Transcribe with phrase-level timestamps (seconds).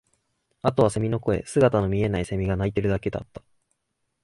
[0.63, 3.43] あとは蝉の声、姿の見えない蝉が鳴いているだけだった